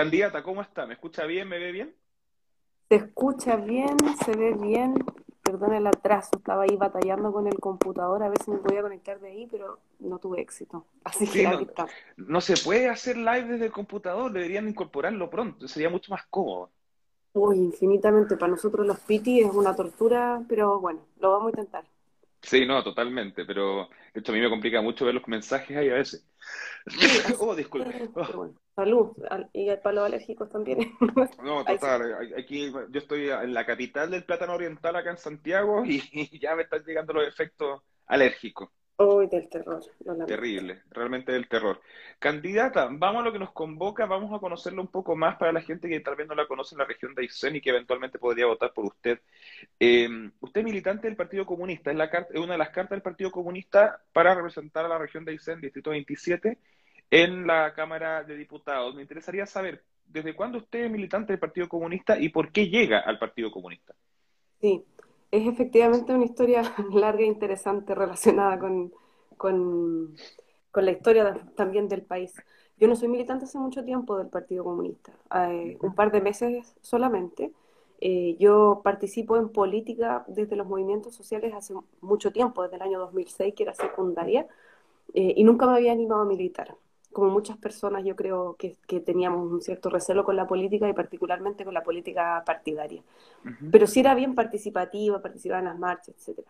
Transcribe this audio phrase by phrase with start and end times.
[0.00, 0.86] Candidata, ¿cómo está?
[0.86, 1.46] ¿Me escucha bien?
[1.46, 1.94] ¿Me ve bien?
[2.88, 4.94] Se escucha bien, se ve bien.
[5.42, 9.20] Perdón el atraso, estaba ahí batallando con el computador a ver si me podía conectar
[9.20, 10.86] de ahí, pero no tuve éxito.
[11.04, 11.86] Así que no, aquí está.
[12.16, 16.70] No se puede hacer live desde el computador, deberían incorporarlo pronto, sería mucho más cómodo.
[17.34, 18.38] Uy, infinitamente.
[18.38, 21.84] Para nosotros los piti es una tortura, pero bueno, lo vamos a intentar.
[22.40, 25.94] Sí, no, totalmente, pero esto a mí me complica mucho ver los mensajes ahí a
[25.94, 26.26] veces.
[27.38, 28.08] oh, disculpe.
[28.14, 28.54] Bueno,
[28.84, 29.12] salud,
[29.52, 30.78] y para los alérgicos también.
[31.42, 36.00] No, total, aquí yo estoy en la capital del plátano oriental acá en Santiago y
[36.40, 38.70] ya me están llegando los efectos alérgicos.
[39.02, 39.82] Uy, del terror.
[40.26, 41.80] Terrible, realmente del terror.
[42.18, 45.62] Candidata, vamos a lo que nos convoca, vamos a conocerlo un poco más para la
[45.62, 48.18] gente que tal vez no la conoce en la región de Aysén y que eventualmente
[48.18, 49.18] podría votar por usted.
[49.78, 50.06] Eh,
[50.40, 53.00] usted es militante del Partido Comunista, es, la carta, es una de las cartas del
[53.00, 56.58] Partido Comunista para representar a la región de Aysén, Distrito 27,
[57.10, 58.94] en la Cámara de Diputados.
[58.94, 63.00] Me interesaría saber, ¿desde cuándo usted es militante del Partido Comunista y por qué llega
[63.00, 63.94] al Partido Comunista?
[64.60, 64.84] Sí,
[65.30, 68.92] es efectivamente una historia larga e interesante relacionada con,
[69.36, 70.14] con,
[70.74, 72.32] la historia también del país.
[72.78, 76.74] Yo no soy militante hace mucho tiempo del Partido Comunista, eh, un par de meses
[76.80, 77.52] solamente.
[78.02, 82.98] Eh, yo participo en política desde los movimientos sociales hace mucho tiempo, desde el año
[83.00, 84.46] 2006, que era secundaria,
[85.12, 86.74] eh, y nunca me había animado a militar
[87.12, 91.64] como muchas personas, yo creo que, teníamos un cierto recelo con la política y particularmente
[91.64, 93.02] con la política partidaria.
[93.70, 96.46] Pero sí era bien participativa, participaba en las marchas, etc.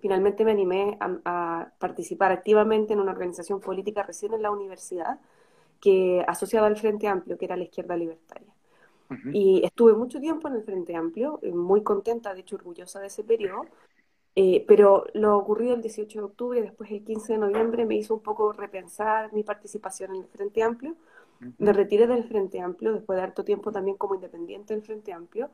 [0.00, 5.20] Finalmente me animé a, participar activamente en una organización política recién en la universidad,
[5.80, 8.52] que asociada al Frente Amplio, que era la izquierda libertaria.
[9.32, 13.06] Y estuve mucho tiempo en el Frente Amplio, eh, muy contenta, de hecho orgullosa de
[13.06, 13.66] ese periodo,
[14.36, 18.14] eh, pero lo ocurrido el 18 de octubre, después el 15 de noviembre, me hizo
[18.14, 20.96] un poco repensar mi participación en el Frente Amplio.
[21.58, 25.50] Me retiré del Frente Amplio después de harto tiempo también como independiente del Frente Amplio.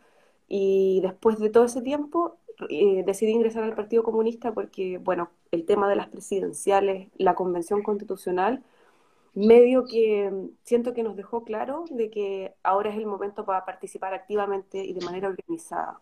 [0.48, 5.64] Y después de todo ese tiempo eh, decidí ingresar al Partido Comunista porque, bueno, el
[5.66, 8.62] tema de las presidenciales, la convención constitucional,
[9.34, 10.32] medio que
[10.64, 14.92] siento que nos dejó claro de que ahora es el momento para participar activamente y
[14.94, 16.00] de manera organizada.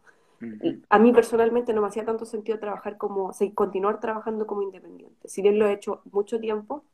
[0.89, 5.29] A mí personalmente no me hacía tanto sentido trabajar como, continuar trabajando como independiente.
[5.29, 6.85] Si bien lo he hecho mucho tiempo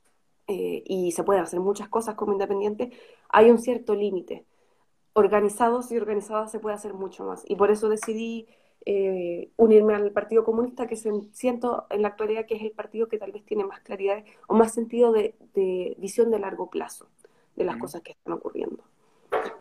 [0.47, 2.93] eh, y se pueden hacer muchas cosas como independiente,
[3.29, 4.47] hay un cierto límite.
[5.13, 7.45] Organizados y organizadas se puede hacer mucho más.
[7.47, 8.49] Y por eso decidí
[8.87, 13.19] eh, unirme al Partido Comunista, que siento en la actualidad que es el partido que
[13.19, 15.35] tal vez tiene más claridad o más sentido de,
[15.99, 17.09] visión de largo plazo
[17.57, 18.85] de las cosas que están ocurriendo.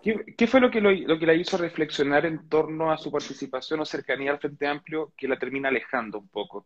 [0.02, 3.86] ¿Qué, fue lo que, lo, que la hizo reflexionar en torno a su participación o
[3.86, 6.66] cercanía al Frente Amplio que la termina alejando un poco?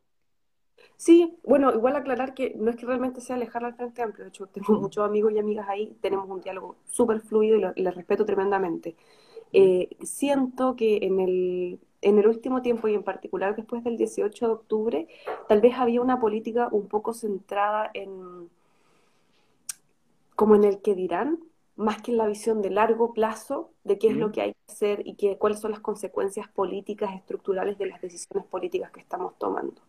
[0.96, 4.30] Sí, bueno, igual aclarar que no es que realmente sea alejar al Frente Amplio, de
[4.30, 8.26] hecho tengo muchos amigos y amigas ahí, tenemos un diálogo súper fluido y, les respeto
[8.26, 8.96] tremendamente.
[9.54, 14.48] Eh, siento que en el, en el último tiempo y en particular después del 18
[14.48, 15.08] de octubre,
[15.48, 18.50] tal vez había una política un poco centrada en
[20.38, 21.40] como en el que dirán,
[21.78, 24.74] más que en la visión de largo plazo de qué es lo que hay que
[24.74, 29.38] hacer y qué, cuáles son las consecuencias políticas estructurales de las decisiones políticas que estamos
[29.38, 29.82] tomando.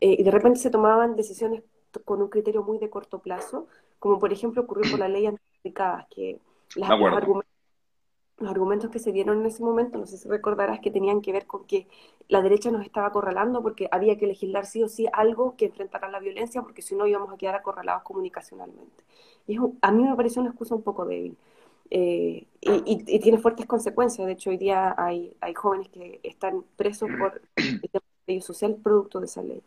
[0.00, 1.62] Eh, y de repente se tomaban decisiones
[2.04, 3.66] con un criterio muy de corto plazo,
[3.98, 6.38] como por ejemplo ocurrió con la ley antiplicadas, que
[6.76, 6.90] las,
[8.38, 11.32] los argumentos que se dieron en ese momento, no sé si recordarás que tenían que
[11.32, 11.88] ver con que
[12.28, 16.10] la derecha nos estaba acorralando porque había que legislar sí o sí algo que enfrentara
[16.10, 19.04] la violencia, porque si no íbamos a quedar acorralados comunicacionalmente.
[19.46, 21.36] Y a mí me parece una excusa un poco débil.
[21.90, 24.26] Eh, y, tiene fuertes consecuencias.
[24.26, 29.20] De hecho, hoy día hay, hay jóvenes que están presos por el tema social producto
[29.20, 29.62] de esa ley.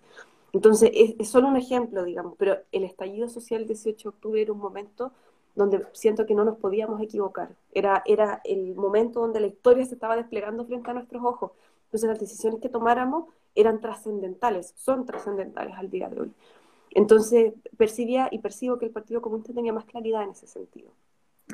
[0.54, 4.42] Entonces, es, es, solo un ejemplo, digamos, pero el estallido social del 18 de octubre
[4.42, 5.12] era un momento
[5.60, 7.50] donde siento que no nos podíamos equivocar.
[7.74, 11.52] Era, era el momento donde la historia se estaba desplegando frente a nuestros ojos.
[11.86, 13.26] Entonces las decisiones que tomáramos
[13.56, 16.32] eran trascendentales, son trascendentales al día de hoy.
[16.92, 20.92] Entonces percibía y percibo que el Partido Comunista tenía más claridad en ese sentido.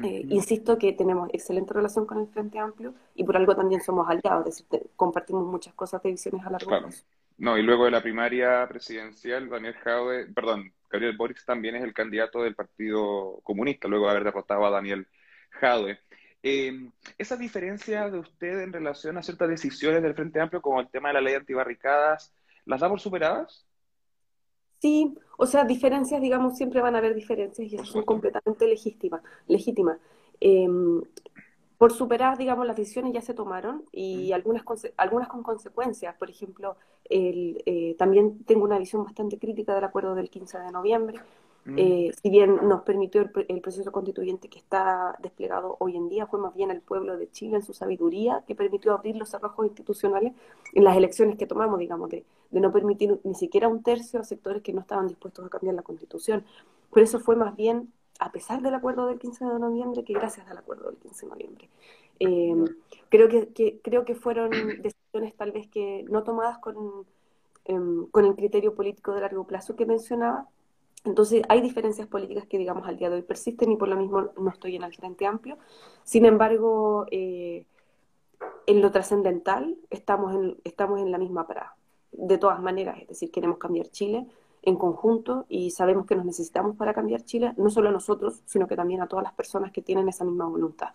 [0.03, 4.07] Eh, insisto que tenemos excelente relación con el Frente Amplio y por algo también somos
[4.07, 7.03] aliados, es decir, compartimos muchas cosas de visiones a largo plazo.
[7.37, 11.93] No, y luego de la primaria presidencial, Daniel Jaude, perdón, Gabriel Boric también es el
[11.93, 15.07] candidato del Partido Comunista, luego de haber derrotado a Daniel
[15.49, 15.99] Jaude.
[16.41, 20.89] Eh, ¿Esa diferencia de usted en relación a ciertas decisiones del Frente Amplio, como el
[20.89, 22.33] tema de la ley antibarricadas,
[22.65, 23.65] las da por superadas?
[24.79, 29.21] Sí, o sea, diferencias, digamos, siempre van a haber diferencias y son completamente legítimas.
[29.47, 29.97] legítimas.
[30.39, 31.01] Em,
[31.77, 34.63] por superar, digamos, las decisiones ya se tomaron y algunas,
[34.97, 36.15] algunas con consecuencias.
[36.15, 40.71] Por ejemplo, el, eh, también tengo una visión bastante crítica del acuerdo del 15 de
[40.71, 41.19] noviembre.
[41.65, 41.75] Mm.
[41.77, 46.39] Eh, si bien nos permitió el, proceso constituyente que está desplegado hoy en día, fue
[46.39, 50.33] más bien el pueblo de Chile en su sabiduría que permitió abrir los cerrojos institucionales
[50.73, 54.23] en las elecciones que tomamos, digamos, de, de no permitir ni siquiera un tercio a
[54.23, 56.45] sectores que no estaban dispuestos a cambiar la constitución.
[56.91, 60.47] Por eso fue más bien, a pesar del acuerdo del 15 de noviembre, que gracias
[60.47, 61.69] al acuerdo del 15 de noviembre.
[62.19, 62.55] Eh,
[63.09, 64.51] creo, que, creo que fueron
[64.81, 67.05] decisiones tal vez que no tomadas con,
[67.65, 70.47] em, con el criterio político de largo plazo que mencionaba,
[71.05, 74.31] entonces, hay diferencias políticas que, digamos, al día de hoy persisten y por lo mismo
[74.37, 75.57] no estoy en el Frente Amplio.
[76.03, 77.65] Sin embargo, eh,
[78.65, 81.75] en lo trascendental estamos en, estamos en la misma parada.
[82.11, 84.25] De todas maneras, es decir, queremos cambiar Chile
[84.65, 88.67] en conjunto y sabemos que nos necesitamos para cambiar Chile, no solo a nosotros, sino
[88.67, 90.89] que también a todas las personas que tienen esa misma voluntad.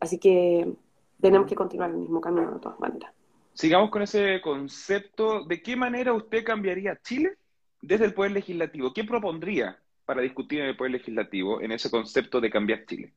[0.00, 0.74] Así que
[1.20, 3.12] tenemos que continuar el mismo camino de todas maneras.
[3.54, 5.44] Sigamos con ese concepto.
[5.44, 7.36] ¿De qué manera usted cambiaría Chile
[7.82, 9.76] desde el Poder Legislativo, ¿qué propondría
[10.06, 13.12] para discutir en el Poder Legislativo en ese concepto de cambiar Chile?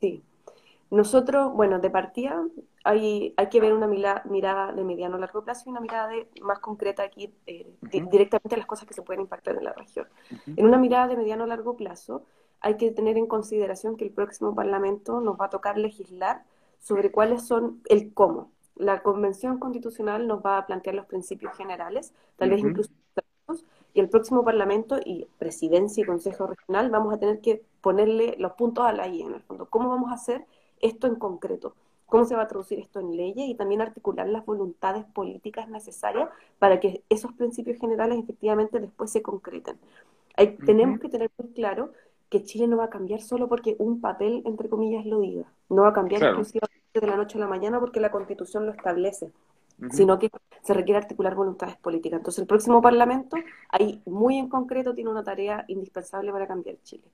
[0.00, 0.22] Sí.
[0.92, 2.46] Nosotros, bueno, de partida
[2.84, 6.28] hay, hay que ver una mirada de mediano a largo plazo y una mirada de,
[6.42, 10.06] más concreta aquí, eh, directamente a las cosas que se pueden impactar en la región.
[10.54, 12.26] En una mirada de mediano a largo plazo
[12.60, 16.44] hay que tener en consideración que el próximo Parlamento nos va a tocar legislar
[16.78, 18.52] sobre cuáles son el cómo.
[18.76, 22.90] La Convención Constitucional nos va a plantear los principios generales, tal vez incluso
[23.94, 28.52] y el próximo Parlamento y Presidencia y Consejo Regional vamos a tener que ponerle los
[28.52, 29.70] puntos a la I en el fondo.
[29.70, 30.46] ¿Cómo vamos a hacer
[30.82, 31.74] esto en concreto?
[32.06, 36.28] ¿Cómo se va a traducir esto en leyes y también articular las voluntades políticas necesarias
[36.58, 39.78] para que esos principios generales efectivamente después se concreten?
[40.66, 41.92] Tenemos que tener muy claro
[42.28, 45.44] que Chile no va a cambiar solo porque un papel, entre comillas, lo diga.
[45.70, 48.72] No va a cambiar exclusivamente de la noche a la mañana porque la Constitución lo
[48.72, 49.32] establece
[49.90, 50.30] sino que
[50.62, 52.18] se requiere articular voluntades políticas.
[52.18, 53.36] Entonces, el próximo Parlamento,
[53.68, 57.04] ahí muy en concreto, tiene una tarea indispensable para cambiar Chile.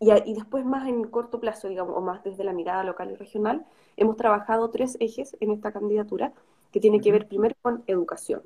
[0.00, 3.14] Y, y, después, más en corto plazo, digamos, o más desde la mirada local y
[3.14, 3.64] regional,
[3.96, 6.32] hemos trabajado tres ejes en esta candidatura
[6.72, 8.42] que tiene que ver primero con educación.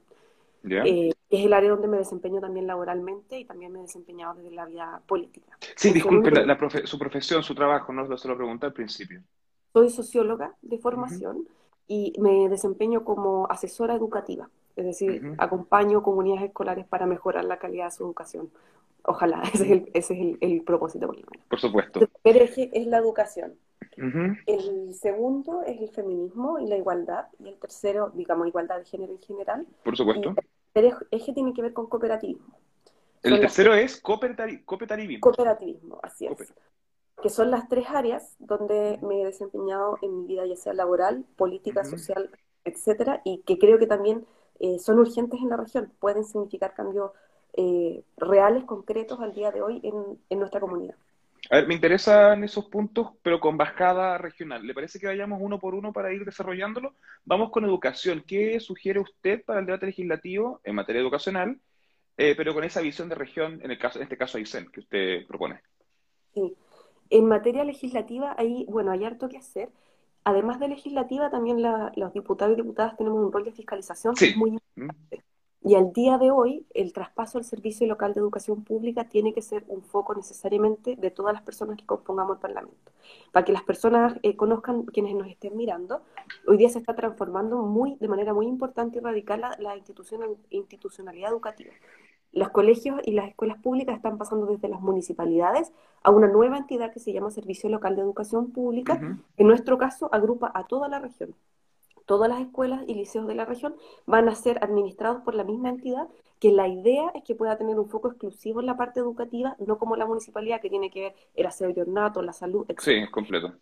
[0.68, 4.50] Eh, es el área donde me desempeño también laboralmente y también me he desempeñado desde
[4.50, 5.56] la vida política.
[5.76, 6.32] Sí, disculpe,
[6.84, 9.22] su profesión, su trabajo, no se lo pregunté al principio.
[9.72, 11.46] Soy socióloga de formación
[11.86, 17.86] y me desempeño como asesora educativa, es decir, acompaño comunidades escolares para mejorar la calidad
[17.86, 18.50] de su educación.
[19.06, 21.46] Ojalá, ese es el, ese es el, propósito por lo menos.
[21.48, 22.00] Por supuesto.
[22.00, 23.54] El primer eje es la educación.
[24.46, 27.26] El segundo es el feminismo y la igualdad.
[27.38, 29.66] Y el tercero, digamos, igualdad de género en general.
[29.84, 30.30] Por supuesto.
[30.30, 30.34] el
[30.72, 32.58] tercer eje tiene que ver con cooperativismo.
[33.22, 35.20] El tercero es cooperativismo.
[35.20, 36.52] Cooperativismo, así es
[37.22, 41.24] que son las tres áreas donde me he desempeñado en mi vida, ya sea laboral,
[41.36, 42.30] política, social,
[42.64, 44.26] etcétera, y que creo que también
[44.60, 47.12] eh, son urgentes en la región, pueden significar cambios
[47.56, 50.94] eh, reales, concretos al día de hoy en, en, nuestra comunidad.
[51.50, 54.66] A ver, me interesan esos puntos, pero con bajada regional.
[54.66, 56.94] ¿Le parece que vayamos uno por uno para ir desarrollándolo?
[57.24, 58.24] Vamos con educación.
[58.26, 61.58] ¿Qué sugiere usted para el debate legislativo en materia educacional,
[62.16, 64.80] eh, pero con esa visión de región, en, el caso, en este caso Aysén, que
[64.80, 65.60] usted propone?
[66.34, 66.54] Sí.
[67.10, 69.70] En materia legislativa, ahí, bueno, hay harto que hacer.
[70.24, 75.22] Además de legislativa, también los diputados y diputadas tenemos un rol de fiscalización muy importante.
[75.66, 79.42] Y al día de hoy, el traspaso al Servicio Local de Educación Pública tiene que
[79.42, 82.92] ser un foco necesariamente de todas las personas que compongamos el Parlamento.
[83.32, 86.02] Para que las personas eh, conozcan, quienes nos estén mirando,
[86.46, 91.32] hoy día se está transformando muy, de manera muy importante y radical la, la institucionalidad
[91.32, 91.72] educativa
[92.32, 96.92] los colegios y las escuelas públicas están pasando desde las municipalidades a una nueva entidad
[96.92, 99.00] que se llama Servicio Local de Educación Pública,
[99.36, 101.34] que en nuestro caso agrupa a toda la región.
[102.06, 103.74] Todas las escuelas y liceos de la región
[104.06, 106.08] van a ser administrados por la misma entidad,
[106.38, 109.78] que la idea es que pueda tener un foco exclusivo en la parte educativa, no
[109.78, 112.80] como la municipalidad que tiene que ver el aseo y ornato, la salud, etc.
[112.80, 113.52] Sí, completo.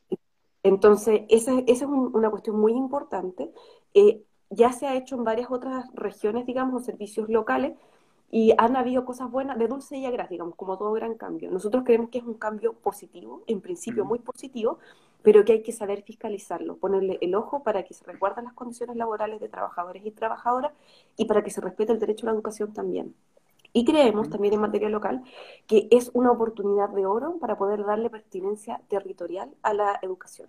[0.63, 3.51] Entonces, esa, es una cuestión muy importante.
[3.93, 7.77] Eh, ya se ha hecho en varias otras regiones, digamos, o servicios locales,
[8.35, 11.53] y han habido cosas buenas, de dulce y agras, digamos, como todo gran cambio.
[11.53, 14.81] Nosotros creemos que es un cambio positivo, en principio muy positivo,
[15.23, 18.97] pero que hay que saber fiscalizarlo, ponerle el ojo para que se resguarden las condiciones
[18.97, 20.73] laborales de trabajadores y trabajadoras
[21.17, 23.15] y para que se respete el derecho a la educación también.
[23.73, 25.23] Y creemos también en materia local
[25.69, 30.49] que es una oportunidad de oro para poder darle pertinencia territorial a la educación.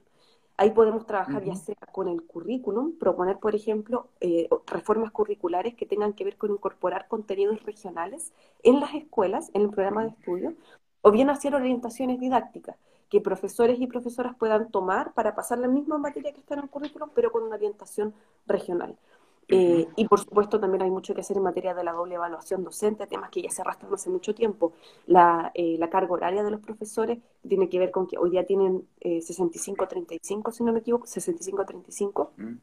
[0.58, 5.86] Ahí podemos trabajar ya sea con el currículum, proponer, por ejemplo, eh, reformas curriculares que
[5.86, 8.34] tengan que ver con incorporar contenidos regionales
[8.64, 10.54] en las escuelas, en el programa de estudio,
[11.02, 12.78] o bien hacer orientaciones didácticas
[13.10, 16.70] que profesores y profesoras puedan tomar para pasar la misma materia que está en el
[16.70, 18.14] currículum, pero con una orientación
[18.48, 18.98] regional.
[19.48, 22.64] Eh, y por supuesto también hay mucho que hacer en materia de la doble evaluación
[22.64, 24.74] docente, temas que ya se arrastran hace mucho tiempo.
[25.06, 28.46] La, eh, la carga horaria de los profesores tiene que ver con que hoy día
[28.46, 32.30] tienen 65-35, si no me equivoco, 65-35.
[32.38, 32.54] Mm.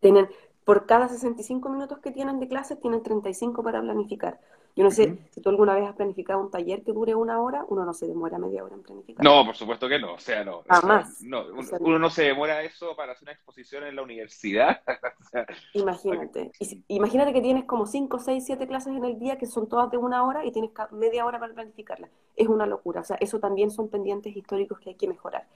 [0.00, 0.28] Tienen,
[0.64, 4.40] por cada 65 minutos que tienen de clases, tienen 35 para planificar.
[4.76, 7.64] Yo no sé, si tú alguna vez has planificado un taller que dure una hora,
[7.68, 9.24] uno no se demora media hora en planificar.
[9.24, 10.14] No, por supuesto que no.
[10.14, 10.64] O sea, no.
[10.68, 11.22] Jamás.
[11.22, 11.44] No,
[11.78, 14.82] uno, no se demora eso para hacer una exposición en la universidad.
[15.74, 16.50] imagínate.
[16.88, 19.96] imagínate que tienes como 5, 6, 7 clases en el día que son todas de
[19.96, 22.10] una hora y tienes media hora para planificarlas.
[22.34, 23.02] Es una locura.
[23.02, 25.46] O sea, eso también son pendientes históricos que hay que mejorar.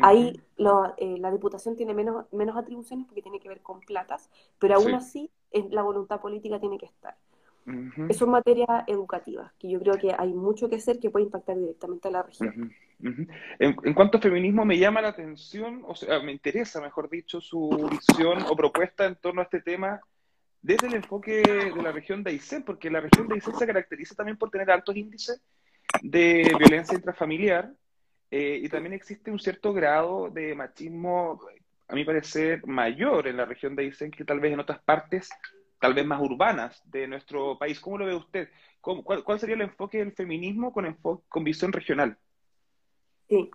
[0.00, 0.40] Ahí
[0.98, 4.30] eh, la Diputación tiene menos, menos atribuciones porque tiene que ver con platas,
[4.60, 5.32] pero aún así
[5.70, 7.16] la voluntad política tiene que estar.
[8.08, 11.56] Eso es materia educativa, que yo creo que hay mucho que hacer que puede impactar
[11.58, 12.72] directamente a la región.
[13.58, 17.68] en, cuanto a feminismo, me llama la atención, o sea, me interesa, mejor dicho, su
[17.90, 20.00] visión o propuesta en torno a este tema
[20.62, 24.14] desde el enfoque de la región de Aysén, porque la región de Aysén se caracteriza
[24.14, 25.40] también por tener altos índices
[26.02, 27.72] de violencia intrafamiliar
[28.30, 31.40] eh, y también existe un cierto grado de machismo,
[31.86, 35.30] a mi parecer, mayor en la región de Aysén que tal vez en otras partes
[35.80, 37.80] tal vez más urbanas de nuestro país.
[37.80, 38.48] ¿Cómo lo ve usted?
[38.80, 40.96] cuál, sería el enfoque del feminismo con,
[41.28, 42.16] con visión regional?
[43.28, 43.50] Sí,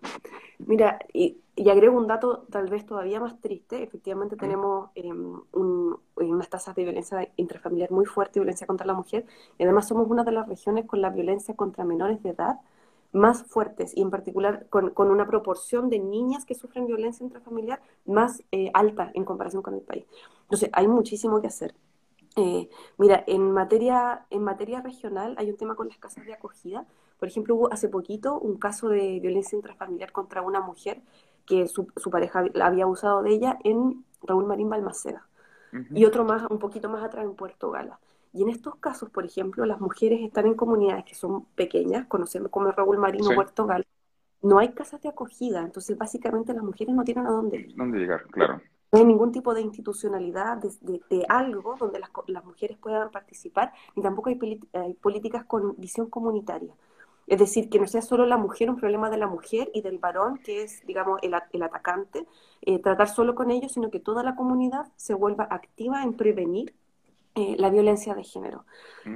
[0.58, 3.82] mira, y, agrego un dato tal vez todavía más triste.
[3.82, 9.26] Efectivamente tenemos em, unas tasas de violencia intrafamiliar muy fuerte, violencia contra la mujer,
[9.58, 12.60] y además somos una de las regiones con la violencia contra menores de edad
[13.12, 18.42] más fuertes y en particular con, una proporción de niñas que sufren violencia intrafamiliar más
[18.50, 20.04] eh, alta en comparación con el país.
[20.42, 21.74] Entonces, hay muchísimo que hacer.
[22.36, 26.86] Eh, mira, en materia, en materia regional hay un tema con las casas de acogida.
[27.18, 31.00] Por ejemplo, hubo hace poquito un caso de violencia intrafamiliar contra una mujer
[31.46, 35.26] que su, pareja había abusado de ella en Raúl Marín Balmaceda.
[35.90, 37.98] Y otro más, un poquito más atrás en Puerto Gala.
[38.32, 42.50] Y en estos casos, por ejemplo, las mujeres están en comunidades que son pequeñas, conocemos
[42.50, 43.84] como Raúl Marín o Puerto Gala.
[44.40, 47.74] No hay casas de acogida, entonces básicamente las mujeres no tienen a dónde ir.
[47.74, 48.22] ¿Dónde llegar?
[48.26, 48.60] Claro.
[48.94, 54.28] No hay ningún tipo de institucionalidad, de, algo donde las, mujeres puedan participar, ni tampoco
[54.28, 54.36] hay,
[55.00, 56.72] políticas con visión comunitaria.
[57.26, 59.98] Es decir, que no sea solo la mujer un problema de la mujer y del
[59.98, 62.24] varón, que es, digamos, el, atacante,
[62.62, 66.72] eh, tratar solo con ellos, sino que toda la comunidad se vuelva activa en prevenir
[67.34, 68.64] eh, la violencia de género.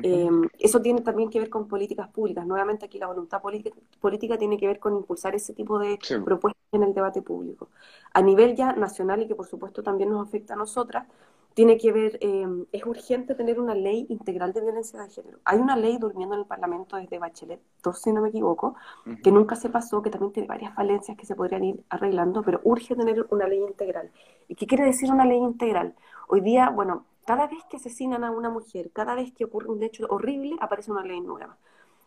[0.02, 2.44] Eh, eso tiene también que ver con políticas públicas.
[2.46, 6.82] Nuevamente aquí la voluntad política tiene que ver con impulsar ese tipo de propuestas en
[6.82, 7.68] el debate público.
[8.12, 11.06] A nivel ya nacional y que por supuesto también nos afecta a nosotras,
[11.54, 15.38] tiene que ver, eh, es urgente tener una ley integral de violencia de género.
[15.44, 18.76] Hay una ley durmiendo en el Parlamento desde Bachelet 2, si no me equivoco,
[19.24, 22.60] que nunca se pasó, que también tiene varias falencias que se podrían ir arreglando, pero
[22.62, 24.10] urge tener una ley integral.
[24.46, 25.96] ¿Y qué quiere decir una ley integral?
[26.28, 29.82] Hoy día, bueno, cada vez que asesinan a una mujer, cada vez que ocurre un
[29.82, 31.58] hecho horrible, aparece una ley nueva.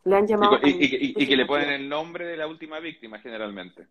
[0.04, 0.58] Le han llamado...
[0.64, 3.86] Y, que le ponen el nombre de la última víctima, generalmente.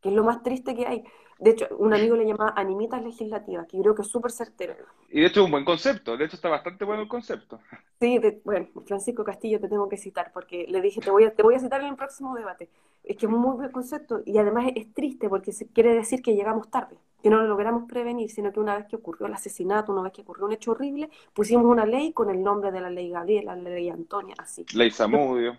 [0.00, 1.04] Que es lo más triste que hay.
[1.38, 4.74] De hecho, un amigo le llama animitas legislativas, que yo creo que es súper certero.
[5.10, 7.60] Y de hecho es un buen concepto, de hecho está bastante bueno el concepto.
[8.00, 11.44] Sí, bueno, Francisco Castillo te tengo que citar, porque le dije, te voy a, te
[11.44, 12.68] voy a citar en el próximo debate.
[13.04, 16.20] Es que es un muy buen concepto y además es triste porque se quiere decir
[16.20, 19.32] que llegamos tarde que no lo logramos prevenir, sino que una vez que ocurrió el
[19.32, 22.82] asesinato, una vez que ocurrió un hecho horrible, pusimos una ley con el nombre de
[22.82, 24.66] la ley Gabriela, la ley Antonia, así.
[24.74, 25.56] Ley Samudio,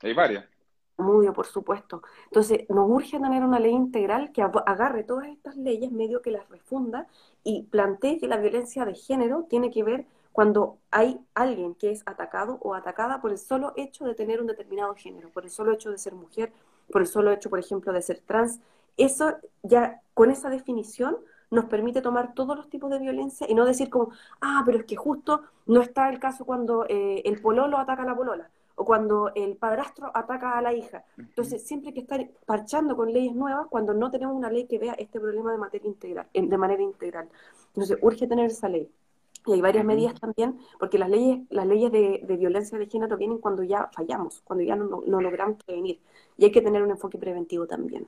[0.00, 0.44] hay varias.
[0.96, 2.04] Samudio, por supuesto.
[2.26, 6.48] Entonces, nos urge tener una ley integral que agarre todas estas leyes, medio que las
[6.50, 7.08] refunda
[7.42, 12.04] y plantee que la violencia de género tiene que ver cuando hay alguien que es
[12.06, 15.72] atacado o atacada por el solo hecho de tener un determinado género, por el solo
[15.72, 16.52] hecho de ser mujer,
[16.92, 18.60] por el solo hecho, por ejemplo, de ser trans,
[18.98, 21.16] eso ya con esa definición
[21.50, 24.84] nos permite tomar todos los tipos de violencia y no decir como, ah, pero es
[24.84, 28.84] que justo no está el caso cuando eh, el pololo ataca a la polola o
[28.84, 31.04] cuando el padrastro ataca a la hija.
[31.16, 34.78] Entonces, siempre hay que estar parchando con leyes nuevas cuando no tenemos una ley que
[34.78, 37.28] vea este problema de, materia integral, de manera integral.
[37.68, 38.88] Entonces, urge tener esa ley.
[39.46, 43.38] Y hay varias medidas también, porque las leyes, las leyes de, violencia de género vienen
[43.38, 46.00] cuando ya fallamos, cuando ya no, no logramos prevenir.
[46.36, 48.06] Y hay que tener un enfoque preventivo también.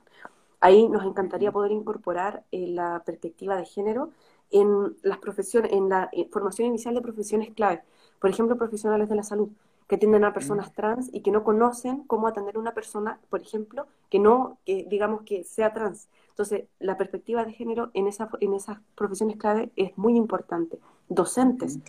[0.61, 4.11] Ahí nos encantaría poder incorporar eh, la perspectiva de género
[4.51, 7.83] en las profesiones, en la eh, formación inicial de profesiones clave.
[8.19, 9.49] Por ejemplo, profesionales de la salud
[9.87, 13.41] que atienden a personas trans y que no conocen cómo atender a una persona, por
[13.41, 16.07] ejemplo, que no, que digamos que sea trans.
[16.29, 20.79] Entonces, la perspectiva de género en, esa, en esas profesiones clave es muy importante.
[21.09, 21.79] Docentes,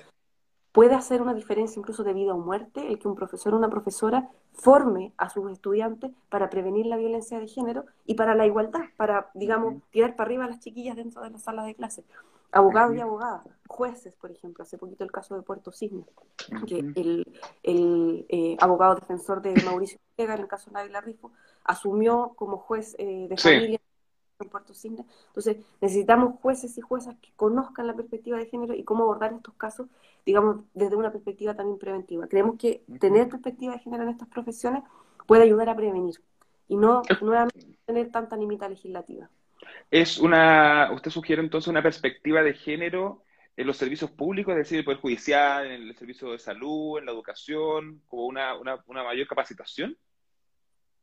[0.73, 3.69] puede hacer una diferencia incluso de vida o muerte el que un profesor o una
[3.69, 8.83] profesora forme a sus estudiantes para prevenir la violencia de género y para la igualdad,
[8.97, 12.05] para, digamos, tirar para arriba a las chiquillas dentro de la sala de clase.
[12.51, 16.05] abogados y abogadas, jueces, por ejemplo, hace poquito el caso de Puerto Cisne,
[16.67, 21.33] que el, el eh, abogado defensor de Mauricio Ortega, en el caso de Nadia Rifo,
[21.65, 23.81] asumió como juez eh, de familia
[24.43, 24.73] en Puerto.
[24.85, 29.55] Entonces, necesitamos jueces y juezas que conozcan la perspectiva de género y cómo abordar estos
[29.55, 29.89] casos,
[30.27, 32.27] digamos, desde una perspectiva también preventiva.
[32.27, 34.83] Creemos que tener perspectiva de género en estas profesiones
[35.27, 36.15] puede ayudar a prevenir
[36.69, 39.29] y no nuevamente tener tanta limita legislativa.
[39.91, 43.23] Es una, usted sugiere entonces una perspectiva de género
[43.57, 47.07] en los servicios públicos, es decir, el Poder Judicial, en el servicio de salud, en
[47.07, 49.97] la educación, como una, una, una mayor capacitación?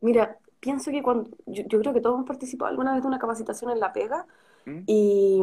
[0.02, 3.72] Mira, pienso que cuando, yo, creo que todos hemos participado alguna vez de una capacitación
[3.72, 4.26] en la pega
[4.66, 4.80] ¿Mm?
[4.86, 5.42] y,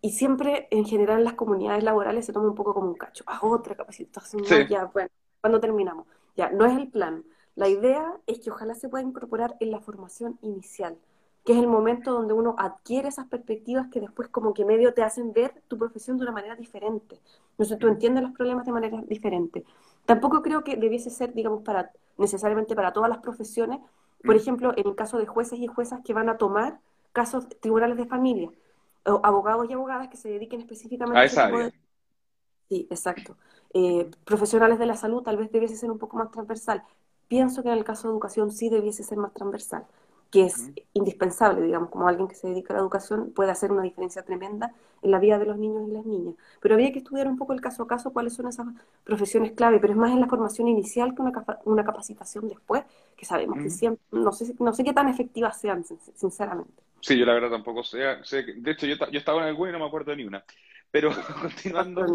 [0.00, 3.24] y, siempre en general en las comunidades laborales se toma un poco como un cacho.
[3.26, 5.08] Ah, otra capacitación, ya, bueno,
[5.40, 6.06] cuando terminamos?
[6.36, 7.24] Ya, no es el plan.
[7.54, 10.96] La idea es que ojalá se pueda incorporar en la formación inicial
[11.48, 15.02] que es el momento donde uno adquiere esas perspectivas que después como que medio te
[15.02, 17.18] hacen ver tu profesión de una manera diferente.
[17.56, 19.64] No sé, tú entiendes los problemas de manera diferente.
[20.04, 23.80] Tampoco creo que debiese ser, digamos, para necesariamente para todas las profesiones.
[24.22, 24.38] Por mm.
[24.38, 26.80] ejemplo, en el caso de jueces y juezas que van a tomar
[27.12, 28.50] casos tribunales de familia,
[29.06, 31.72] o abogados y abogadas que se dediquen específicamente a esa área.
[32.68, 33.36] Sí, exacto.
[33.72, 36.82] Eh, profesionales de la salud tal vez debiese ser un poco más transversal.
[37.26, 39.86] Pienso que en el caso de educación sí debiese ser más transversal
[40.30, 43.82] que es indispensable, digamos, como alguien que se dedica a la educación puede hacer una
[43.82, 46.34] diferencia tremenda en la vida de los niños y las niñas.
[46.60, 48.66] Pero habría que estudiar un poco el caso a caso cuáles son esas
[49.04, 51.32] profesiones clave, pero es más en la formación inicial que una,
[51.64, 52.84] una capacitación después,
[53.16, 56.82] que sabemos que siempre, no sé, no sé qué tan efectivas sean, sinceramente.
[57.00, 59.78] Sí, yo la verdad tampoco sé, de hecho yo, yo estaba en el y no
[59.78, 60.44] me acuerdo de ni una.
[60.90, 62.06] Pero continuando,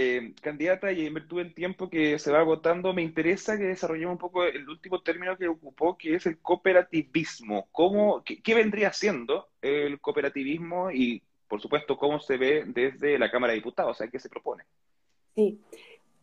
[0.00, 4.12] eh, candidata, y en virtud del tiempo que se va agotando, me interesa que desarrollemos
[4.12, 7.66] un poco el último término que ocupó, que es el cooperativismo.
[7.72, 13.54] ¿Cómo, qué, vendría siendo el cooperativismo y, por supuesto, cómo se ve desde la Cámara
[13.54, 13.90] de Diputados?
[13.90, 14.62] O sea, ¿qué se propone?
[15.34, 15.60] Sí,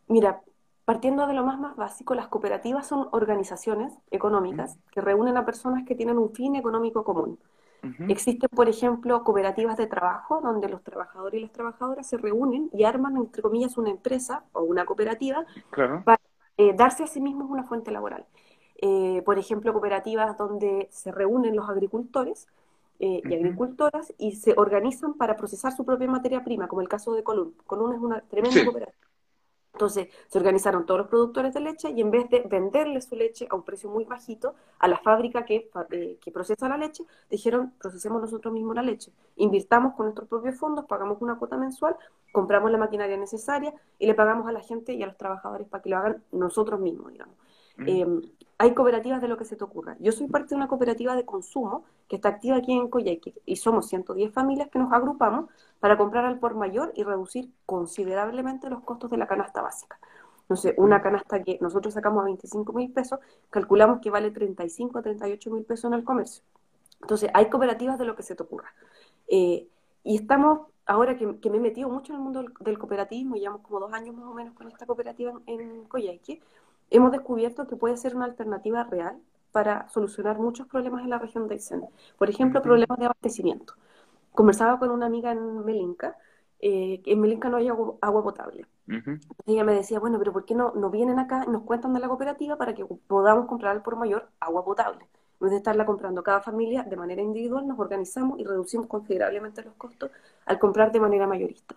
[0.08, 0.40] mira,
[0.86, 5.84] partiendo de lo más, más básico, las cooperativas son organizaciones económicas que reúnen a personas
[5.84, 7.38] que tienen un fin económico común.
[8.08, 12.84] Existen, por ejemplo, cooperativas de trabajo donde los trabajadores y las trabajadoras se reúnen y
[12.84, 15.44] arman, entre comillas, una empresa o una cooperativa
[16.04, 16.20] para
[16.56, 18.26] eh, darse a sí mismos una fuente laboral.
[18.82, 22.46] Eh, por ejemplo, cooperativas donde se reúnen los agricultores
[22.98, 27.14] eh, y agricultoras y se organizan para procesar su propia materia prima, como el caso
[27.14, 27.54] de Colún.
[27.66, 29.06] Colún es una tremenda cooperativa
[29.76, 33.46] entonces se organizaron todos los productores de leche y en vez de venderle su leche
[33.50, 37.74] a un precio muy bajito a la fábrica que, eh, que procesa la leche, dijeron,
[37.78, 41.94] procesemos nosotros mismos la leche, invirtamos con nuestros propios fondos, pagamos una cuota mensual,
[42.32, 45.82] compramos la maquinaria necesaria y le pagamos a la gente y a los trabajadores para
[45.82, 47.36] que lo hagan nosotros mismos, digamos.
[47.78, 48.22] Em,
[48.58, 49.96] hay cooperativas de lo que se te ocurra.
[50.00, 53.56] Yo soy parte de una cooperativa de consumo que está activa aquí en Coyhaique y
[53.56, 58.82] somos 110 familias que nos agrupamos para comprar al por mayor y reducir considerablemente los
[58.82, 59.98] costos de la canasta básica.
[60.48, 63.18] No sé, una canasta que nosotros sacamos a 25 mil pesos,
[63.50, 66.42] calculamos que vale 35 a 38 mil pesos en el comercio.
[67.00, 68.72] Entonces, hay cooperativas de lo que se te ocurra.
[69.28, 69.68] Eh,
[70.04, 73.80] y estamos, ahora que, me he metido mucho en el mundo del, cooperativismo, llevamos como
[73.80, 76.40] dos años más o menos con esta cooperativa en, en Coyhaique,
[76.90, 79.16] hemos descubierto que puede ser una alternativa real
[79.52, 81.82] para solucionar muchos problemas en la región de Aysén.
[82.18, 83.74] Por ejemplo, problemas de abastecimiento.
[84.32, 86.16] Conversaba con una amiga en Melinca,
[86.60, 88.66] eh, en Melinca no hay agua, potable.
[89.46, 92.00] ella me decía, bueno, pero ¿por qué no, no vienen acá y nos cuentan de
[92.00, 95.06] la cooperativa para que podamos comprar por mayor agua potable?
[95.38, 99.62] En vez de estarla comprando cada familia de manera individual, nos organizamos y reducimos considerablemente
[99.62, 100.10] los costos
[100.46, 101.76] al comprar de manera mayorista.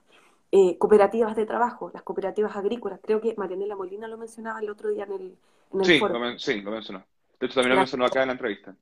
[0.52, 3.00] Eh, cooperativas de trabajo, las cooperativas agrícolas.
[3.04, 5.38] Creo que Marianela Molina lo mencionaba el otro día en el,
[5.74, 6.18] en sí, foro.
[6.18, 7.06] Lo sí, lo mencionó.
[7.40, 8.76] De hecho, también lo mencionó acá en la entrevista.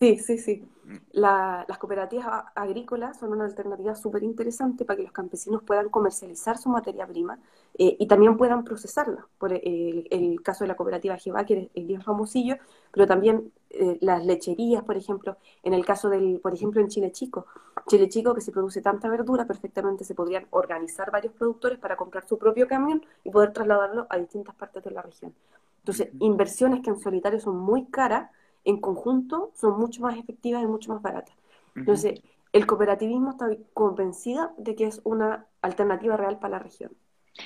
[0.00, 0.64] Sí, sí, sí.
[0.84, 0.96] Mm.
[1.12, 6.70] las cooperativas agrícolas son una alternativa súper interesante para que los campesinos puedan comercializar su
[6.70, 7.38] materia prima
[7.78, 9.28] eh, y también puedan procesarla.
[9.36, 12.56] Por el, caso de la cooperativa Jehová, que es bien famosillo,
[12.90, 17.12] pero también eh, las lecherías, por ejemplo, en el caso del, por ejemplo, en Chile
[17.12, 17.46] Chico.
[17.86, 22.26] Chile Chico, que se produce tanta verdura, perfectamente se podrían organizar varios productores para comprar
[22.26, 25.34] su propio camión y poder trasladarlo a distintas partes de la región.
[25.78, 28.30] Entonces, inversiones que en solitario son muy caras,
[28.64, 31.34] en conjunto son mucho más efectivas y mucho más baratas.
[31.74, 32.20] Entonces,
[32.52, 36.90] el cooperativismo está convencida de que es una alternativa real para la región.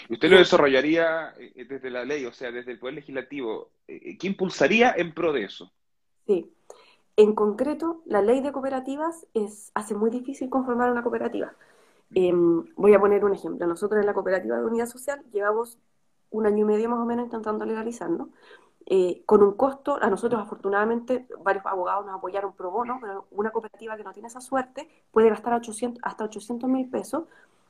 [0.09, 3.71] ¿Usted lo desarrollaría eh, desde la ley, o sea, desde el Poder Legislativo?
[3.87, 5.71] Eh, ¿Qué impulsaría en pro de eso?
[6.27, 6.51] Sí.
[7.17, 11.55] En concreto, la ley de cooperativas es, hace muy difícil conformar una cooperativa.
[12.15, 13.67] Em, voy a poner un ejemplo.
[13.67, 15.79] Nosotros en la cooperativa de unidad social llevamos
[16.31, 18.29] un año y medio más o menos intentando legalizarnos.
[18.87, 23.51] Eh, con un costo, a nosotros afortunadamente varios abogados nos apoyaron pro bono, pero una
[23.51, 27.25] cooperativa que no tiene esa suerte puede gastar 800, hasta 800 mil pesos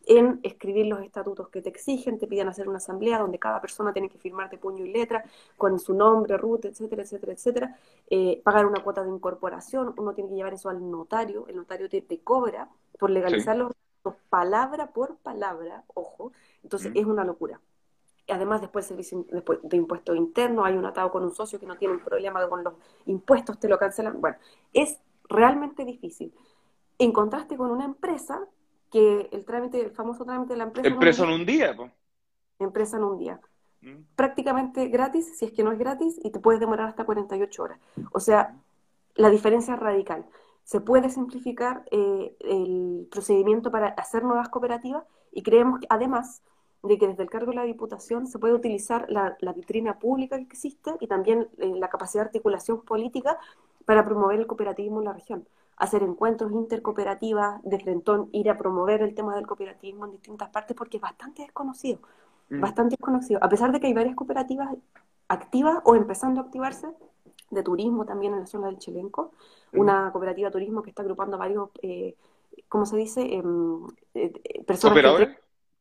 [0.06, 3.92] en escribir los estatutos que te exigen, te piden hacer una asamblea donde cada persona
[3.92, 5.24] tiene que firmar de puño y letra
[5.56, 7.78] con su nombre, ruta, etcétera, etcétera, etcétera,
[8.10, 11.88] eh, pagar una cuota de incorporación, uno tiene que llevar eso al notario, el notario
[11.88, 13.72] te, cobra por legalizar los
[14.28, 17.60] palabra por palabra, ojo, entonces es una locura.
[18.28, 19.26] Además, después el servicio
[19.62, 22.64] de impuesto interno, hay un atado con un socio que no tiene un problema con
[22.64, 22.74] los
[23.06, 24.20] impuestos, te lo cancelan.
[24.20, 24.36] Bueno,
[24.72, 26.32] es realmente difícil.
[26.98, 28.46] En contraste con una empresa,
[28.94, 30.88] que el trámite, el famoso trámite de la empresa...
[30.88, 31.90] Empresa en un día, pues.
[32.60, 33.40] Empresa en un día.
[33.80, 34.04] Mm.
[34.14, 37.80] Prácticamente gratis, si es que no es gratis, y te puedes demorar hasta 48 horas.
[38.12, 38.54] O sea,
[39.16, 40.24] la diferencia es radical.
[40.62, 45.02] Se puede simplificar eh, el procedimiento para hacer nuevas cooperativas
[45.32, 46.44] y creemos que además
[46.84, 50.44] de que desde el cargo de la Diputación se puede utilizar la, vitrina pública que
[50.44, 53.40] existe y también eh, la capacidad de articulación política
[53.86, 55.48] para promover el cooperativismo en la región.
[55.76, 60.76] Hacer encuentros intercooperativas, de frentón, ir a promover el tema del cooperativismo en distintas partes
[60.76, 62.00] porque es bastante desconocido,
[62.50, 62.60] mm.
[62.60, 63.40] bastante desconocido.
[63.42, 64.68] A pesar de que hay varias cooperativas
[65.28, 66.88] activas o empezando a activarse,
[67.50, 69.32] de turismo también en la zona del Chelenco,
[69.72, 69.80] mm.
[69.80, 72.16] una cooperativa de turismo que está agrupando varios, eh,
[72.68, 73.34] ¿cómo se dice?
[73.34, 75.38] Em, eh, eh, personas ¿Operadores?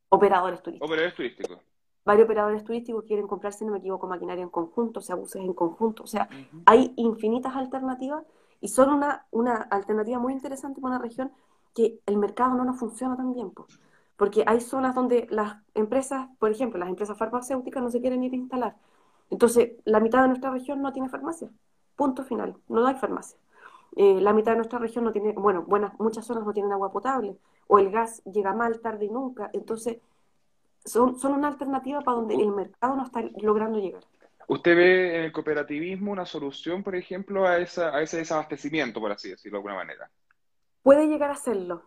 [0.08, 0.88] Operadores turísticos.
[0.88, 1.58] Operadores turísticos.
[2.04, 5.42] Varios operadores turísticos quieren comprarse, si no me equivoco, maquinaria en conjunto, o sea, buses
[5.42, 6.02] en conjunto.
[6.02, 6.28] O sea,
[6.66, 8.24] hay infinitas alternativas
[8.64, 11.30] y son una, una alternativa muy interesante para una región
[11.74, 13.50] que el mercado no nos funciona tan bien.
[13.50, 13.78] Pues.
[14.16, 18.32] Porque hay zonas donde las empresas, por ejemplo, las empresas farmacéuticas no se quieren ir
[18.32, 18.76] a instalar.
[19.28, 21.50] Entonces, la mitad de nuestra región no tiene farmacia.
[21.94, 22.56] Punto final.
[22.68, 23.36] No hay farmacia.
[23.96, 26.90] Eh, la mitad de nuestra región no tiene, bueno, buenas, muchas zonas no tienen agua
[26.90, 29.50] potable o el gas llega mal, tarde y nunca.
[29.52, 29.98] Entonces,
[30.86, 34.04] son, son una alternativa para donde el mercado no está logrando llegar.
[34.48, 39.12] ¿Usted ve en el cooperativismo una solución, por ejemplo, a, esa, a ese desabastecimiento, por
[39.12, 40.10] así decirlo de alguna manera?
[40.82, 41.82] Puede llegar a serlo.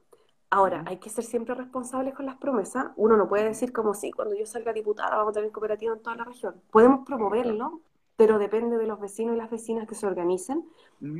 [0.50, 2.88] Ahora, hay que ser siempre responsables con las promesas.
[2.96, 6.02] Uno no puede decir como si cuando yo salga diputada vamos a tener cooperativa en
[6.02, 6.56] toda la región.
[6.72, 7.82] Podemos promoverlo,
[8.16, 10.66] pero depende de los vecinos y las vecinas que se organicen,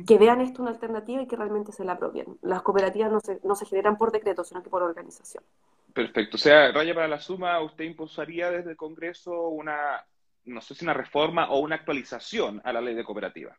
[0.06, 2.38] que vean esto una alternativa y que realmente se la apropien.
[2.42, 5.44] Las cooperativas no se, no se generan por decreto, sino que por organización.
[5.92, 6.36] Perfecto.
[6.36, 10.04] O sea, raya para la suma, ¿usted impulsaría desde el Congreso una,
[10.48, 13.56] no sé si una reforma o una actualización a la ley de cooperativas?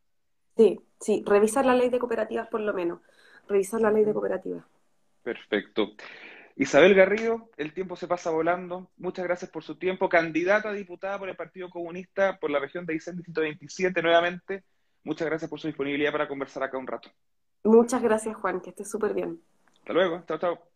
[0.57, 2.99] Sí, sí, revisar la ley de cooperativas por lo menos.
[3.47, 4.65] Revisar la ley de cooperativas.
[5.23, 5.93] Perfecto.
[6.55, 8.91] Isabel Garrido, el tiempo se pasa volando.
[8.97, 10.09] Muchas gracias por su tiempo.
[10.09, 14.65] Candidata a diputada por el Partido Comunista por la región de Aysén, Distrito 27, nuevamente.
[15.03, 17.09] Muchas gracias por su disponibilidad para conversar acá un rato.
[17.63, 19.41] Muchas gracias, Juan, que estés súper bien.
[19.79, 20.23] Hasta luego.
[20.27, 20.69] Chao, chao.